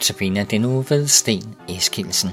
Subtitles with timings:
[0.00, 2.30] Notabene den uge ved Sten Eskilsen.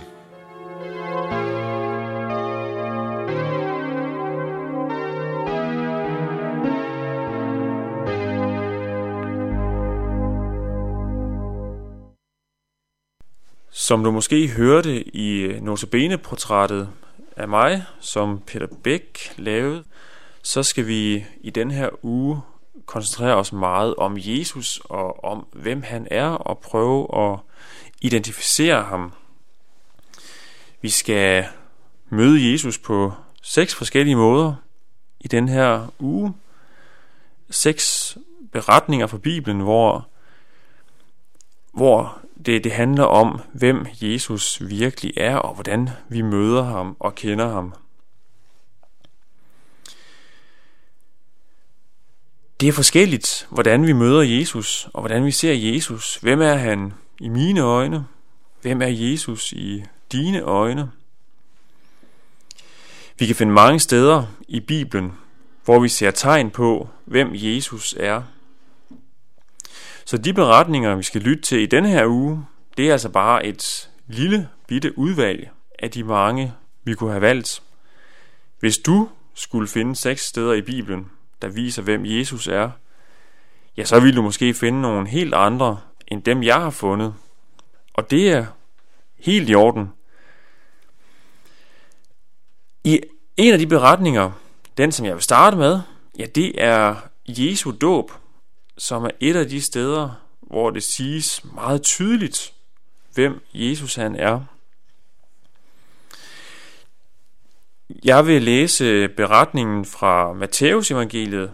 [13.72, 16.90] Som du måske hørte i Notabene-portrættet
[17.38, 19.84] af mig, som Peter Bæk lavede,
[20.44, 22.42] så skal vi i den her uge
[22.86, 27.40] koncentrere os meget om Jesus og om hvem han er og prøve at
[28.02, 29.12] identificere ham.
[30.82, 31.46] Vi skal
[32.10, 34.56] møde Jesus på seks forskellige måder
[35.20, 36.34] i den her uge.
[37.50, 38.18] Seks
[38.52, 40.08] beretninger fra Bibelen, hvor,
[41.72, 47.16] hvor det, det handler om, hvem Jesus virkelig er, og hvordan vi møder ham og
[47.16, 47.74] kender ham.
[52.60, 56.16] Det er forskelligt, hvordan vi møder Jesus, og hvordan vi ser Jesus.
[56.16, 58.06] Hvem er han i mine øjne?
[58.62, 60.92] Hvem er Jesus i dine øjne?
[63.20, 65.14] Vi kan finde mange steder i Bibelen,
[65.66, 68.24] hvor vi ser tegn på, hvem Jesus er.
[70.06, 72.46] Så de beretninger, vi skal lytte til i denne her uge,
[72.78, 77.62] det er altså bare et lille bitte udvalg af de mange, vi kunne have valgt.
[78.60, 82.70] Hvis du skulle finde seks steder i Bibelen, der viser, hvem Jesus er,
[83.78, 87.16] ja, så ville du måske finde nogle helt andre end dem, jeg har fundet.
[87.94, 88.46] Og det er
[89.20, 89.90] helt i orden.
[92.84, 93.02] I
[93.38, 94.32] en af de beretninger,
[94.78, 95.80] den som jeg vil starte med,
[96.20, 96.96] ja, det er
[97.28, 98.12] Jesu dåb,
[98.78, 100.10] som er et af de steder,
[100.42, 102.54] hvor det siges meget tydeligt,
[103.14, 104.42] hvem Jesus han er.
[108.04, 111.52] Jeg vil læse beretningen fra Matteus evangeliet.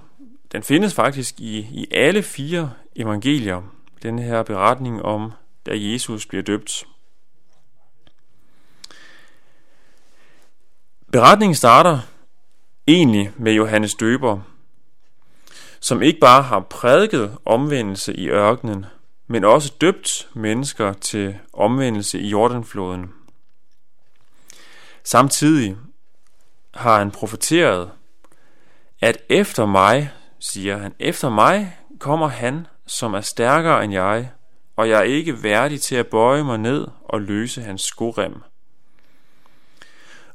[0.52, 3.62] Den findes faktisk i, i alle fire evangelier.
[4.04, 5.32] Den her beretning om,
[5.66, 6.88] da Jesus bliver døbt.
[11.12, 12.00] Beretningen starter
[12.88, 14.42] egentlig med Johannes døber,
[15.80, 18.86] som ikke bare har prædiket omvendelse i ørkenen,
[19.28, 23.14] men også døbt mennesker til omvendelse i Jordanfloden.
[25.04, 25.78] Samtidig
[26.74, 27.92] har han profeteret,
[29.02, 34.32] at efter mig, siger han, efter mig kommer han, som er stærkere end jeg,
[34.76, 38.42] og jeg er ikke værdig til at bøje mig ned og løse hans skorem.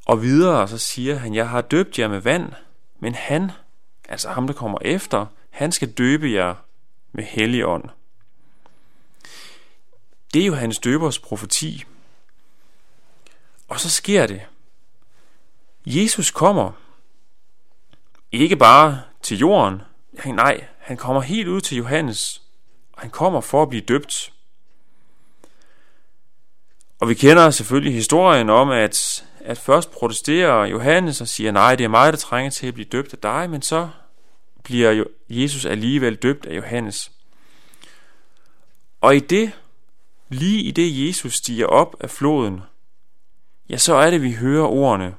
[0.07, 2.53] Og videre så siger han, jeg har døbt jer med vand,
[3.01, 3.51] men han,
[4.09, 6.55] altså ham der kommer efter, han skal døbe jer
[7.13, 7.85] med hellig ånd.
[10.35, 11.85] Det er jo hans døbers profeti.
[13.69, 14.43] Og så sker det.
[15.87, 16.73] Jesus kommer
[18.33, 19.83] ikke bare til jorden,
[20.27, 22.43] nej, han kommer helt ud til Johannes,
[22.93, 24.33] og han kommer for at blive døbt.
[27.01, 31.85] Og vi kender selvfølgelig historien om, at, at først protesterer Johannes og siger, nej, det
[31.85, 33.89] er mig, der trænger til at blive døbt af dig, men så
[34.63, 37.13] bliver Jesus alligevel døbt af Johannes.
[39.01, 39.53] Og i det,
[40.29, 42.61] lige i det Jesus stiger op af floden,
[43.69, 45.15] ja, så er det, vi hører ordene,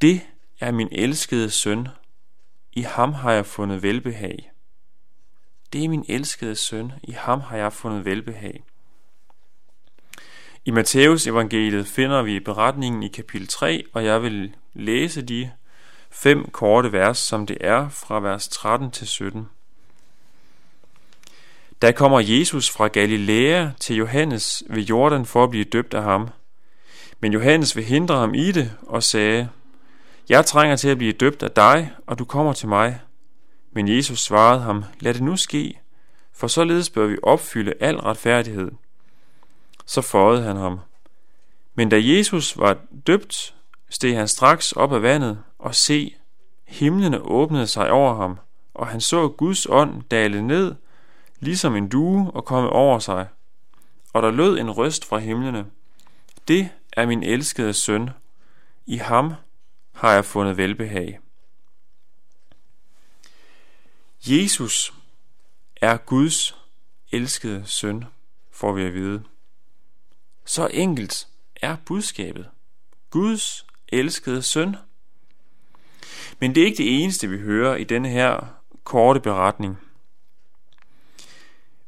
[0.00, 0.20] det
[0.60, 1.88] er min elskede søn.
[2.72, 4.49] I ham har jeg fundet velbehag.
[5.72, 6.92] Det er min elskede søn.
[7.02, 8.62] I ham har jeg fundet velbehag.
[10.64, 15.50] I Matteus evangeliet finder vi beretningen i kapitel 3, og jeg vil læse de
[16.10, 19.48] fem korte vers, som det er fra vers 13 til 17.
[21.82, 26.28] Der kommer Jesus fra Galilea til Johannes ved Jordan for at blive døbt af ham.
[27.20, 29.48] Men Johannes vil hindre ham i det og sagde,
[30.28, 33.00] jeg trænger til at blive døbt af dig, og du kommer til mig.
[33.72, 35.80] Men Jesus svarede ham, lad det nu ske,
[36.32, 38.70] for således bør vi opfylde al retfærdighed.
[39.86, 40.80] Så føjede han ham.
[41.74, 43.54] Men da Jesus var døbt,
[43.90, 46.16] steg han straks op af vandet, og se,
[46.64, 48.38] himlene åbnede sig over ham,
[48.74, 50.74] og han så Guds ånd dale ned,
[51.40, 53.28] ligesom en due og komme over sig.
[54.12, 55.66] Og der lød en røst fra himlene.
[56.48, 58.10] Det er min elskede søn.
[58.86, 59.32] I ham
[59.92, 61.18] har jeg fundet velbehag.
[64.26, 64.94] Jesus
[65.76, 66.56] er Guds
[67.12, 68.04] elskede søn,
[68.50, 69.22] får vi at vide.
[70.44, 72.48] Så enkelt er budskabet.
[73.10, 74.76] Guds elskede søn.
[76.38, 78.46] Men det er ikke det eneste, vi hører i denne her
[78.84, 79.78] korte beretning.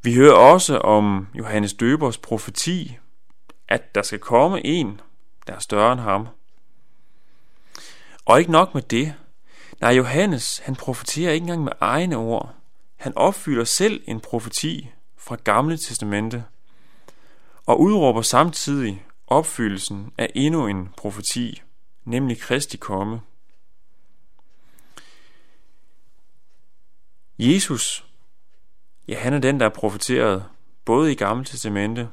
[0.03, 2.99] Vi hører også om Johannes Døbers profeti,
[3.69, 5.01] at der skal komme en,
[5.47, 6.29] der er større end ham–
[8.25, 9.15] og ikke nok med det.
[9.83, 12.55] Nej, Johannes, han profeterer ikke engang med egne ord.
[12.97, 16.45] Han opfylder selv en profeti fra Gamle Testamente.
[17.67, 21.63] og udråber samtidig opfyldelsen af endnu en profeti,
[22.05, 23.21] nemlig Kristi komme.
[27.39, 28.05] Jesus,
[29.09, 30.45] ja han er den, der er profeteret,
[30.85, 32.09] både i Gamle Testamente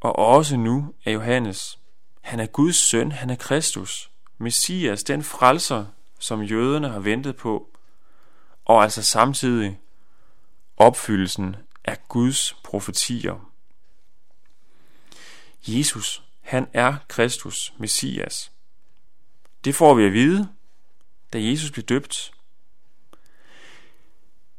[0.00, 1.78] og også nu af Johannes.
[2.20, 5.86] Han er Guds søn, han er Kristus, Messias, den frelser,
[6.18, 7.70] som jøderne har ventet på,
[8.64, 9.80] og altså samtidig
[10.76, 13.52] opfyldelsen af Guds profetier.
[15.66, 18.52] Jesus, han er Kristus, Messias.
[19.64, 20.48] Det får vi at vide,
[21.32, 22.32] da Jesus blev døbt.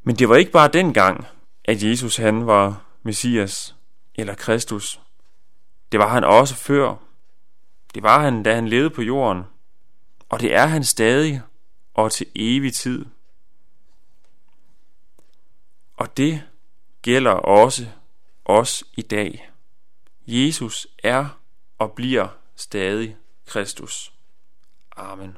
[0.04, 1.26] Men det var ikke bare dengang,
[1.66, 3.76] at Jesus han var Messias
[4.16, 5.02] eller Kristus.
[5.92, 6.96] Det var han også før.
[7.94, 9.44] Det var han, da han levede på jorden.
[10.30, 11.42] Og det er han stadig
[11.98, 13.06] og til evig tid.
[15.94, 16.44] Og det
[17.02, 17.88] gælder også
[18.46, 19.52] os i dag.
[20.28, 21.40] Jesus er
[21.78, 24.14] og bliver stadig Kristus.
[24.96, 25.38] Amen.